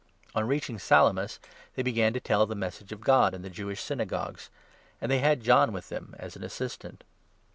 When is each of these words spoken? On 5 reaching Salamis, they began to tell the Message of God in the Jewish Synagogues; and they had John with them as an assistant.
On 0.33 0.41
5 0.41 0.49
reaching 0.49 0.79
Salamis, 0.79 1.39
they 1.75 1.83
began 1.83 2.11
to 2.11 2.19
tell 2.19 2.47
the 2.47 2.55
Message 2.55 2.91
of 2.91 3.01
God 3.01 3.35
in 3.35 3.43
the 3.43 3.51
Jewish 3.51 3.83
Synagogues; 3.83 4.49
and 4.99 5.11
they 5.11 5.19
had 5.19 5.41
John 5.43 5.71
with 5.73 5.89
them 5.89 6.15
as 6.17 6.35
an 6.35 6.43
assistant. 6.43 7.03